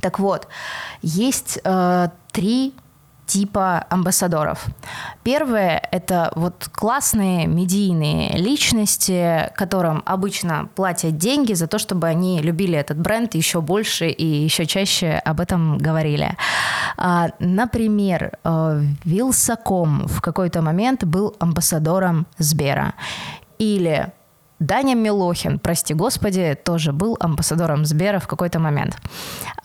[0.00, 0.48] Так вот,
[1.02, 2.74] есть э, три
[3.30, 4.66] типа амбассадоров.
[5.22, 12.76] Первое– это вот классные медийные личности, которым обычно платят деньги за то, чтобы они любили
[12.76, 16.36] этот бренд еще больше и еще чаще об этом говорили.
[16.96, 22.94] А, например, э, Вилсаком в какой-то момент был амбассадором Сбера.
[23.58, 24.12] Или
[24.58, 28.96] Даня Милохин, прости господи, тоже был амбассадором Сбера в какой-то момент.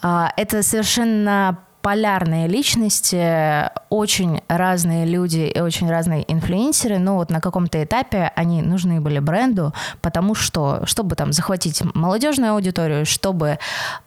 [0.03, 7.39] А, это совершенно полярные личности, очень разные люди и очень разные инфлюенсеры, но вот на
[7.39, 9.71] каком-то этапе они нужны были бренду,
[10.01, 13.59] потому что, чтобы там захватить молодежную аудиторию, чтобы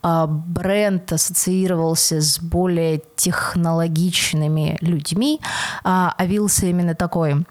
[0.03, 5.41] э, бренд ассоциировался с более технологичными людьми,
[5.85, 7.45] э, овился именно такой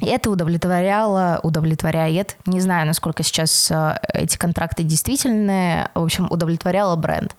[0.00, 7.34] это удовлетворяло, удовлетворяет, не знаю, насколько сейчас э, эти контракты действительные, в общем, удовлетворяло бренд.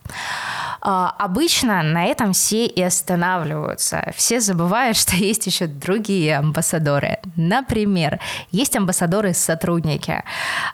[0.82, 4.12] А, обычно на этом все и останавливаются.
[4.16, 7.20] Все забывают, что есть еще другие амбассадоры.
[7.36, 8.20] Например,
[8.52, 10.24] есть амбассадоры-сотрудники.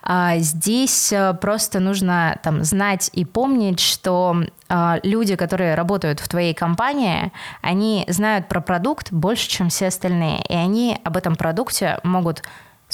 [0.02, 6.28] А, здесь э, просто нужно там, знать и помнить, что а, люди, которые работают в
[6.28, 10.44] твоей компании, они знают про продукт больше, чем все остальные.
[10.48, 12.44] И они об этом продукте могут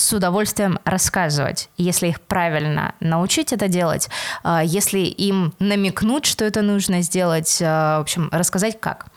[0.02, 4.10] с удовольствием рассказывать, если их правильно научить это делать,
[4.44, 9.08] а, если им намекнуть, что это нужно сделать, а, в общем, рассказать как.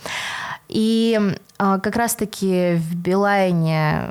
[0.68, 1.18] И
[1.56, 4.10] как раз-таки в Билайне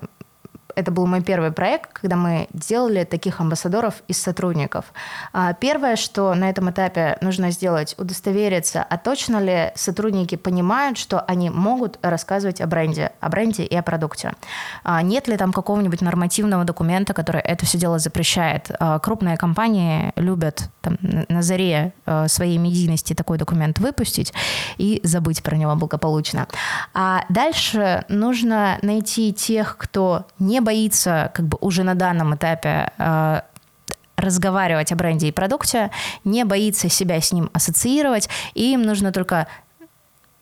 [0.76, 4.86] это был мой первый проект, когда мы делали таких амбассадоров из сотрудников.
[5.32, 11.22] А, первое, что на этом этапе нужно сделать, удостовериться, а точно ли сотрудники понимают, что
[11.22, 14.34] они могут рассказывать о бренде, о бренде и о продукте.
[14.84, 18.72] А, нет ли там какого-нибудь нормативного документа, который это все дело запрещает.
[18.80, 21.94] А, крупные компании любят там, на заре
[22.28, 24.34] своей медийности такой документ выпустить
[24.78, 26.48] и забыть про него благополучно.
[26.94, 33.42] А дальше нужно найти тех, кто не боится как бы уже на данном этапе э,
[34.18, 35.92] разговаривать о бренде и продукте,
[36.24, 39.48] не боится себя с ним ассоциировать, им нужно только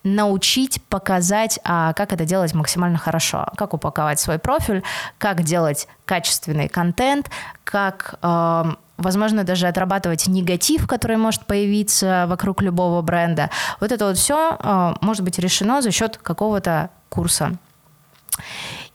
[0.04, 4.82] научить, показать, а как это делать максимально хорошо, как упаковать свой профиль,
[5.18, 7.30] как делать качественный контент,
[7.62, 8.64] как, э,
[8.96, 13.50] возможно, даже отрабатывать негатив, который может появиться вокруг любого бренда.
[13.80, 17.52] Вот это вот все э, может быть решено за счет какого-то курса.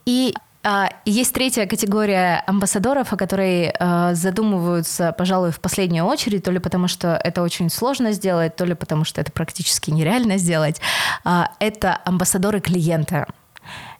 [0.05, 0.33] И
[0.69, 6.59] а, есть третья категория амбассадоров, о которой э, задумываются, пожалуй, в последнюю очередь, то ли
[6.59, 10.81] потому, что это очень сложно сделать, то ли потому, что это практически нереально сделать.
[11.23, 13.27] А, это амбассадоры клиента.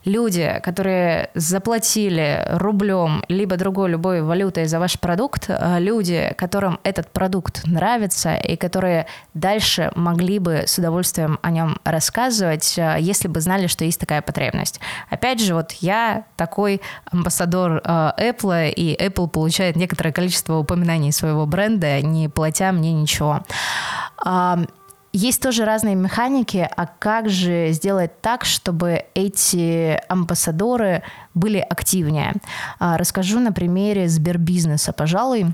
[0.04, 7.08] Люди, которые заплатили рублем либо другой любой валютой за ваш продукт, э, люди, которым этот
[7.08, 13.40] продукт нравится и которые дальше могли бы с удовольствием о нем рассказывать, э, если бы
[13.40, 14.80] знали, что есть такая потребность.
[15.10, 16.80] Опять же, вот я такой
[17.10, 23.40] амбассадор э, Apple, и Apple получает некоторое количество упоминаний своего бренда, не платя мне ничего.
[25.12, 31.02] Есть тоже разные механики, а как же сделать так, чтобы эти амбассадоры
[31.34, 32.34] были активнее?
[32.78, 35.46] А, расскажу на примере Сбербизнеса, пожалуй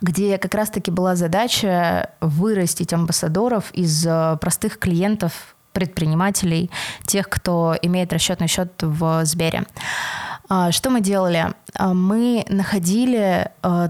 [0.00, 6.70] где как раз-таки была задача вырастить амбассадоров из э, простых клиентов, предпринимателей,
[7.04, 9.64] тех, кто имеет расчетный счет в Сбере.
[10.48, 11.52] А, что мы делали?
[11.74, 13.88] А, мы находили э,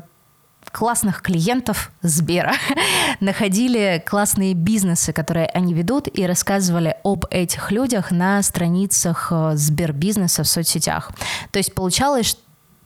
[0.76, 2.52] классных клиентов Сбера,
[3.20, 10.42] находили классные бизнесы, которые они ведут, и рассказывали об этих людях на страницах э, Сбербизнеса
[10.42, 11.12] в соцсетях.
[11.50, 12.36] То есть получалось,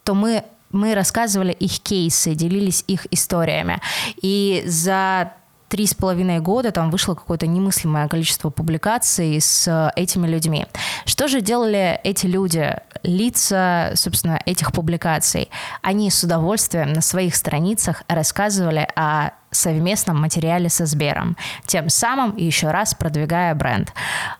[0.04, 3.80] что мы мы рассказывали их кейсы, делились их историями.
[4.22, 5.32] И за
[5.70, 10.66] три с половиной года там вышло какое-то немыслимое количество публикаций с э, этими людьми.
[11.06, 15.48] Что же делали эти люди, лица, собственно, этих публикаций?
[15.80, 22.70] Они с удовольствием на своих страницах рассказывали о совместном материале со Сбером, тем самым еще
[22.70, 23.92] раз продвигая бренд.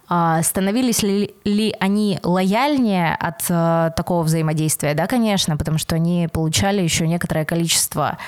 [0.09, 4.95] А, становились ли, ли они лояльнее от uh, такого взаимодействия?
[4.95, 8.19] Да, конечно, потому что они получали еще некоторое количество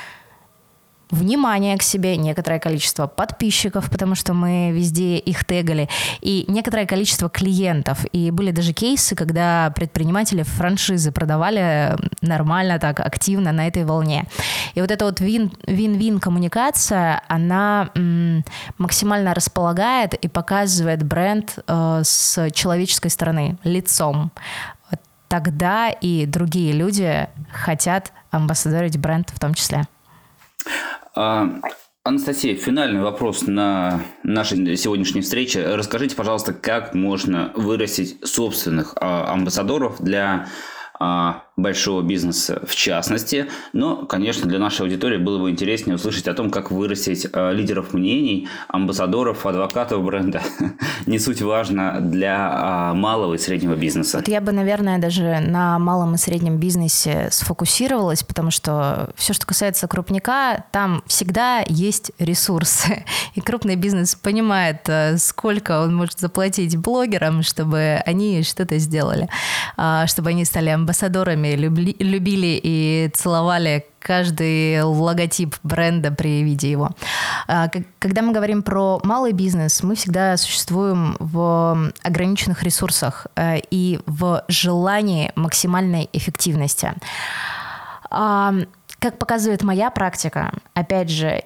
[1.12, 5.88] внимание к себе, некоторое количество подписчиков, потому что мы везде их тегали,
[6.20, 8.04] и некоторое количество клиентов.
[8.12, 14.26] И были даже кейсы, когда предприниматели франшизы продавали нормально, так активно на этой волне.
[14.74, 18.44] И вот эта вот вин-вин коммуникация, она м,
[18.78, 24.32] максимально располагает и показывает бренд э, с человеческой стороны, лицом.
[25.28, 29.84] Тогда и другие люди хотят амбассадорить бренд в том числе.
[31.14, 31.60] А,
[32.04, 35.74] Анастасия, финальный вопрос на нашей сегодняшней встрече.
[35.74, 40.48] Расскажите, пожалуйста, как можно вырастить собственных а, амбассадоров для
[40.98, 43.46] а, большого бизнеса в частности.
[43.72, 47.92] Но, конечно, для нашей аудитории было бы интереснее услышать о том, как вырастить а, лидеров
[47.92, 50.42] мнений, амбассадоров, адвокатов бренда.
[51.06, 54.18] Не суть важно для а, малого и среднего бизнеса.
[54.18, 59.46] Вот я бы, наверное, даже на малом и среднем бизнесе сфокусировалась, потому что все, что
[59.46, 63.04] касается крупника, там всегда есть ресурсы.
[63.34, 64.88] И крупный бизнес понимает,
[65.18, 69.28] сколько он может заплатить блогерам, чтобы они что-то сделали,
[70.06, 76.90] чтобы они стали амбассадорами амбассадорами, любли, любили и целовали каждый логотип бренда при виде его.
[77.46, 84.00] А, когда мы говорим про малый бизнес, мы всегда существуем в ограниченных ресурсах э, и
[84.06, 86.92] в желании максимальной эффективности.
[88.10, 88.54] А,
[88.98, 91.42] как показывает моя практика, опять же,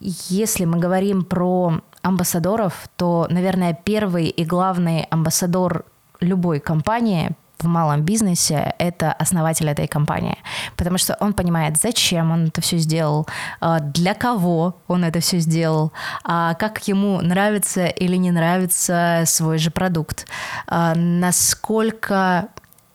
[0.00, 5.84] если мы говорим про амбассадоров, то, наверное, первый и главный амбассадор
[6.20, 7.30] любой компании
[7.62, 10.38] в малом бизнесе, это основатель этой компании.
[10.76, 13.26] Потому что он понимает, зачем он это все сделал,
[13.60, 15.92] а, для кого он это все сделал,
[16.24, 20.26] а как ему нравится или не нравится свой же продукт,
[20.66, 22.48] а, насколько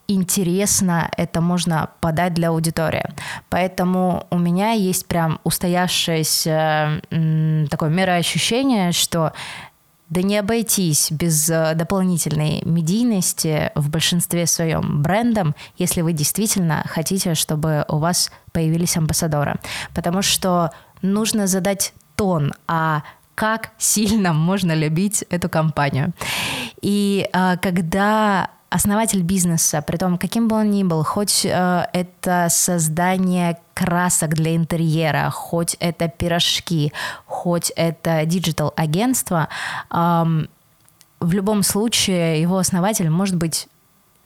[0.08, 3.06] интересно это можно подать для аудитории.
[3.50, 7.02] Поэтому у меня есть прям устоявшееся
[7.70, 9.34] такое мироощущение, что
[10.10, 17.34] да не обойтись без э, дополнительной медийности в большинстве своем брендом, если вы действительно хотите,
[17.34, 19.56] чтобы у вас появились амбассадоры.
[19.94, 26.14] Потому что нужно задать тон, а как сильно можно любить эту компанию.
[26.82, 32.48] И э, когда основатель бизнеса, при том, каким бы он ни был, хоть э, это
[32.50, 36.92] создание красок для интерьера, хоть это пирожки,
[37.26, 39.48] хоть это диджитал-агентство,
[39.92, 40.24] э,
[41.22, 43.68] в любом случае его основатель может быть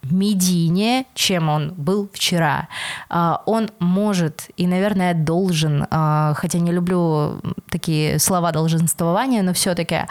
[0.04, 2.68] медийнее, чем он был вчера.
[3.10, 10.06] А, он может и, наверное, должен, а, хотя не люблю такие слова долженствования, но все-таки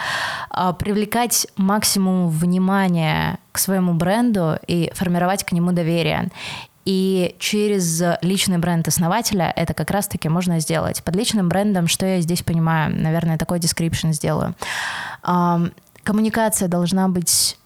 [0.49, 6.29] а, привлекать максимум внимания к своему бренду и формировать к нему доверие.
[6.85, 11.03] И через личный бренд основателя это как раз-таки можно сделать.
[11.03, 14.55] Под личным брендом, что я здесь понимаю, наверное, такой description сделаю.
[15.21, 17.59] Коммуникация должна быть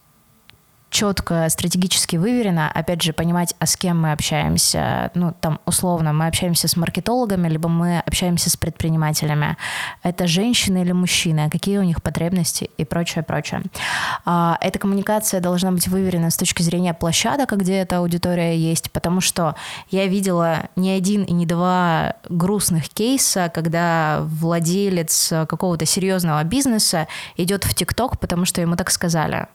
[0.93, 5.11] четко, стратегически выверено, опять же, понимать, а с кем мы общаемся.
[5.15, 9.57] Ну, там, условно, мы общаемся с маркетологами, либо мы общаемся с предпринимателями.
[10.03, 13.63] Это женщины или мужчины, какие у них потребности и прочее, прочее.
[14.23, 19.19] А, эта коммуникация должна быть выверена с точки зрения площадок, где эта аудитория есть, потому
[19.19, 19.55] что
[19.89, 27.63] я видела не один и не два грустных кейса, когда владелец какого-то серьезного бизнеса идет
[27.63, 29.47] в ТикТок, потому что ему так сказали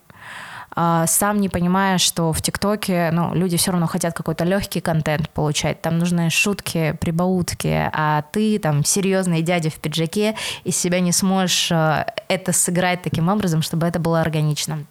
[1.06, 5.82] сам не понимая, что в ТикТоке ну, люди все равно хотят какой-то легкий контент получать.
[5.82, 11.72] Там нужны шутки, прибаутки, а ты там серьезный дядя в пиджаке из себя не сможешь
[11.72, 14.84] а, это сыграть таким образом, чтобы это было органично.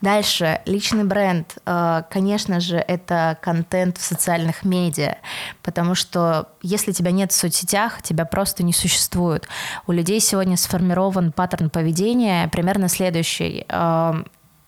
[0.00, 1.58] Дальше, личный бренд.
[1.66, 5.16] А, конечно же, это контент в социальных медиа,
[5.62, 9.48] потому что если тебя нет в соцсетях, тебя просто не существует.
[9.86, 13.66] У людей сегодня сформирован паттерн поведения примерно следующий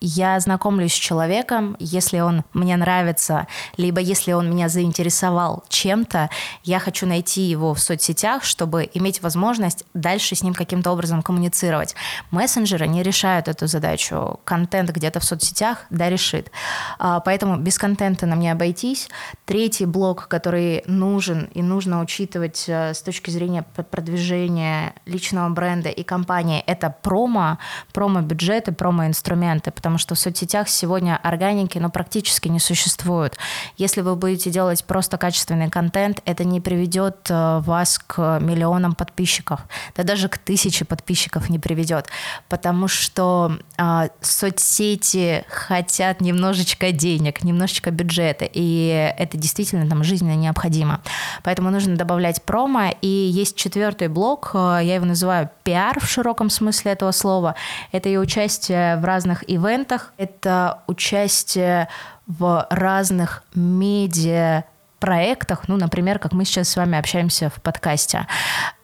[0.00, 3.46] я знакомлюсь с человеком, если он мне нравится,
[3.76, 6.30] либо если он меня заинтересовал чем-то,
[6.64, 11.94] я хочу найти его в соцсетях, чтобы иметь возможность дальше с ним каким-то образом коммуницировать.
[12.30, 14.40] Мессенджеры не решают эту задачу.
[14.44, 16.50] Контент где-то в соцсетях, да, решит.
[16.98, 19.08] А, поэтому без контента нам не обойтись.
[19.44, 26.02] Третий блок, который нужен и нужно учитывать э, с точки зрения продвижения личного бренда и
[26.02, 27.58] компании, это промо,
[27.92, 33.36] промо-бюджеты, промо-инструменты, потому потому что в соцсетях сегодня органики ну, практически не существует.
[33.76, 39.58] Если вы будете делать просто качественный контент, это не приведет э, вас к миллионам подписчиков,
[39.96, 42.06] да даже к тысяче подписчиков не приведет,
[42.48, 51.00] потому что э, соцсети хотят немножечко денег, немножечко бюджета, и это действительно там жизненно необходимо.
[51.42, 56.48] Поэтому нужно добавлять промо, и есть четвертый блок, э, я его называю пиар в широком
[56.48, 57.56] смысле этого слова,
[57.90, 61.88] это и участие в разных ивентах, ивентах, это участие
[62.26, 64.64] в разных медиа
[64.98, 68.26] проектах, ну, например, как мы сейчас с вами общаемся в подкасте.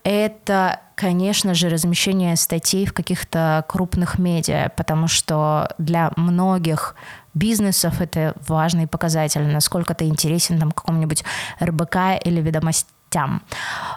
[0.03, 6.97] Это, конечно же, размещение статей в каких-то крупных медиа, потому что для многих
[7.35, 11.23] бизнесов это важный показатель, насколько ты интересен там какому-нибудь
[11.61, 13.43] РБК или ведомостям областям.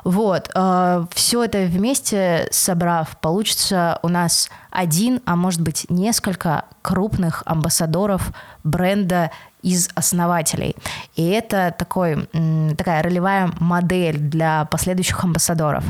[0.03, 7.43] Вот, э, все это вместе собрав, получится у нас один, а может быть несколько крупных
[7.45, 8.32] амбассадоров
[8.64, 9.32] бренда
[9.62, 10.76] из основателей.
[11.16, 12.30] И это такой,
[12.78, 15.84] такая ролевая модель для последующих амбассадоров.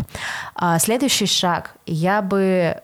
[0.56, 2.82] А следующий шаг я бы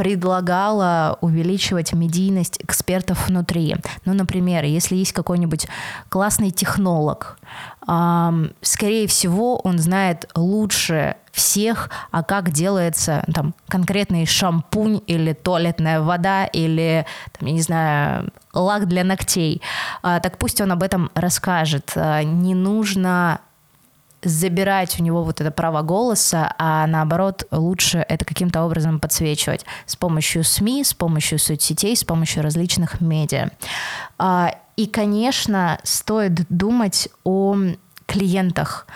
[0.00, 3.76] предлагала увеличивать медийность экспертов внутри.
[4.06, 5.66] Ну, например, если есть какой-нибудь
[6.08, 7.38] классный технолог,
[7.82, 16.46] скорее всего, он знает лучше всех, а как делается там конкретный шампунь или туалетная вода
[16.46, 17.04] или,
[17.38, 19.60] там, я не знаю, лак для ногтей.
[20.02, 21.92] А, так пусть он об этом расскажет.
[21.94, 23.42] А, не нужно
[24.22, 29.96] забирать у него вот это право голоса, а наоборот лучше это каким-то образом подсвечивать с
[29.96, 33.50] помощью СМИ, с помощью соцсетей, с помощью различных медиа.
[34.18, 37.56] А, и, конечно, стоит думать о
[38.06, 38.86] клиентах.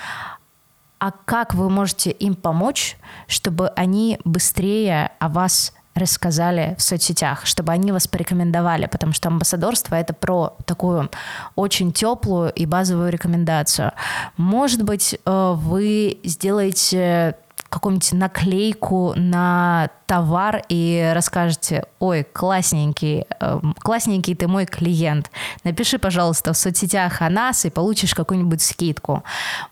[0.98, 2.96] А как вы можете им помочь,
[3.26, 9.94] чтобы они быстрее о вас рассказали в соцсетях, чтобы они вас порекомендовали, потому что амбассадорство
[9.94, 11.10] это про такую
[11.54, 13.92] очень теплую и базовую рекомендацию.
[14.36, 17.36] Может быть, э, вы сделаете
[17.74, 25.30] какую-нибудь наклейку на товар и расскажете, ой, классненький, э, классненький ты мой клиент,
[25.64, 29.24] напиши, пожалуйста, в соцсетях о нас и получишь какую-нибудь скидку.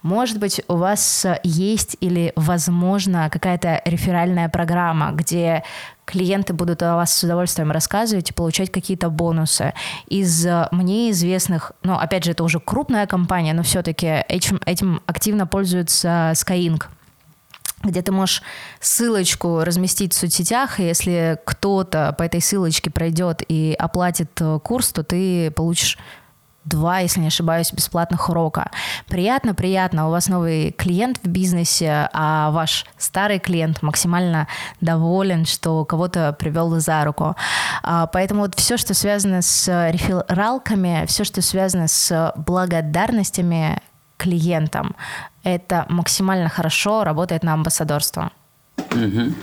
[0.02, 5.62] Может быть, у вас есть или, возможно, какая-то реферальная программа, где
[6.04, 9.74] клиенты будут о вас с удовольствием рассказывать и получать какие-то бонусы.
[10.08, 15.46] Из мне известных, ну, опять же, это уже крупная компания, но все-таки этим, этим активно
[15.46, 16.86] пользуется Skyink
[17.82, 18.42] где ты можешь
[18.80, 24.92] ссылочку разместить в соцсетях, и если кто-то по этой ссылочке пройдет и оплатит э, курс,
[24.92, 25.98] то ты получишь
[26.64, 28.70] два, если не ошибаюсь, бесплатных урока.
[29.08, 34.48] Приятно, приятно, у вас новый клиент в бизнесе, а ваш старый клиент максимально
[34.80, 37.36] доволен, что кого-то привел за руку.
[37.82, 43.80] А, поэтому вот все, что связано с рефералками, все, что связано с благодарностями
[44.22, 44.94] клиентам,
[45.42, 48.30] это максимально хорошо работает на амбассадорство.
[48.90, 49.34] Угу.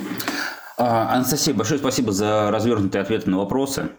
[0.77, 3.89] Анастасия, большое спасибо за развернутые ответы на вопросы.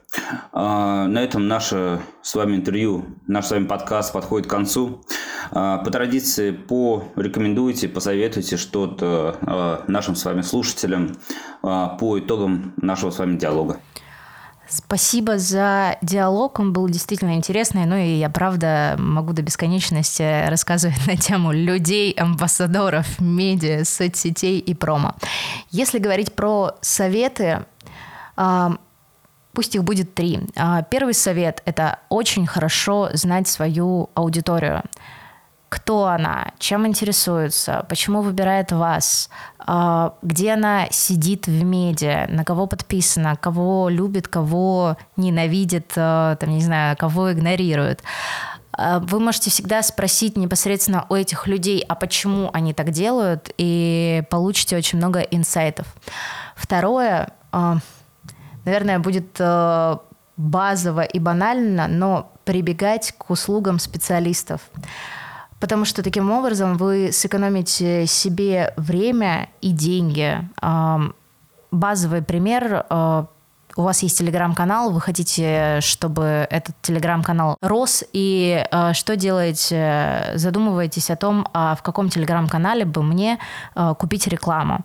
[0.52, 5.04] А, на этом наше с вами интервью, наш с вами подкаст подходит к концу.
[5.50, 11.16] А, по традиции, порекомендуйте, посоветуйте что-то нашим с вами слушателям
[11.60, 13.78] по итогам нашего с вами диалога.
[14.70, 21.04] Спасибо за диалог, он был действительно интересный, ну и я правда могу до бесконечности рассказывать
[21.08, 25.16] на тему людей, амбассадоров, медиа, соцсетей и промо.
[25.72, 27.64] Если говорить про советы,
[28.36, 28.76] а,
[29.52, 30.38] пусть их будет три.
[30.54, 34.84] А, первый совет– это очень хорошо знать свою аудиторию–
[35.70, 42.66] кто она, чем интересуется, почему выбирает вас, а, где она сидит в медиа, на кого
[42.66, 48.02] подписана, кого любит, кого ненавидит, а, там, не знаю, кого игнорирует.
[48.72, 54.24] А, вы можете всегда спросить непосредственно у этих людей, а почему они так делают, и
[54.28, 55.86] получите очень много инсайтов.
[56.56, 57.32] Второе,
[58.64, 59.40] наверное, будет
[60.36, 64.62] базово и банально, но прибегать к услугам специалистов
[65.60, 70.48] потому что таким образом вы сэкономите себе время и деньги.
[71.70, 73.24] Базовый пример э,
[73.76, 80.32] у вас есть телеграм-канал, вы хотите, чтобы этот телеграм-канал рос, и э, что делаете?
[80.34, 83.38] Задумываетесь о том, а в каком телеграм-канале бы мне
[83.74, 84.80] э, купить рекламу.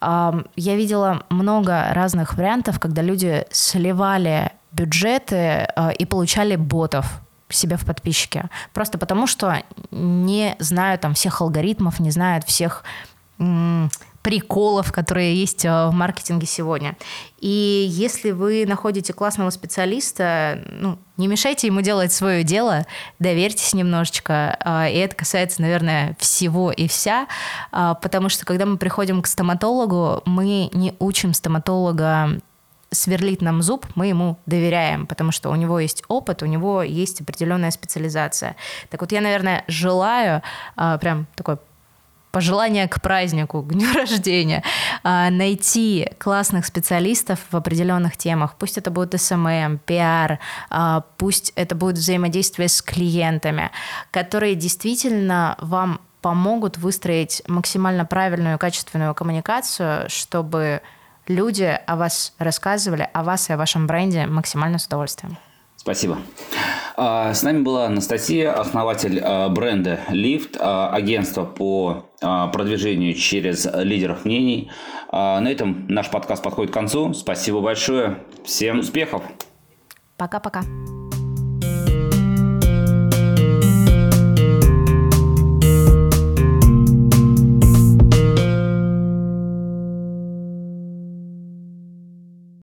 [0.00, 7.76] Э, я видела много разных вариантов, когда люди сливали бюджеты э, и получали ботов себе
[7.76, 8.48] в подписчики.
[8.72, 12.84] Просто потому, что не знают там всех алгоритмов, не знают всех
[13.38, 13.90] м-
[14.24, 16.96] приколов, которые есть э, в маркетинге сегодня.
[17.40, 22.86] И если вы находите классного специалиста, ну, не мешайте ему делать свое дело,
[23.18, 24.56] доверьтесь немножечко.
[24.64, 27.26] Э, и это касается, наверное, всего и вся,
[27.70, 32.40] э, потому что когда мы приходим к стоматологу, мы не учим стоматолога
[32.94, 37.20] сверлит нам зуб, мы ему доверяем, потому что у него есть опыт, у него есть
[37.20, 38.56] определенная специализация.
[38.90, 40.42] Так вот, я, наверное, желаю
[40.76, 41.58] а, прям такой
[42.34, 44.64] пожелание к празднику, к дню рождения,
[45.04, 48.56] а, найти классных специалистов в определенных темах.
[48.58, 53.70] Пусть это будет SMM, пиар, а, пусть это будет взаимодействие с клиентами,
[54.10, 60.80] которые действительно вам помогут выстроить максимально правильную качественную коммуникацию, чтобы
[61.28, 65.36] люди о вас рассказывали, о вас и о вашем бренде максимально с удовольствием.
[65.76, 66.18] Спасибо.
[66.96, 74.24] А, с нами была Анастасия, основатель а, бренда Lift, а, агентство по продвижению через лидеров
[74.24, 74.70] мнений.
[75.12, 77.12] На этом наш подкаст подходит к концу.
[77.12, 78.20] Спасибо большое.
[78.46, 79.22] Всем успехов.
[80.16, 80.62] Пока-пока.